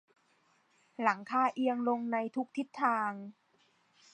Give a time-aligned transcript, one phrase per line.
[1.03, 3.11] หลังคาเอียงลงในทุกทิศทาง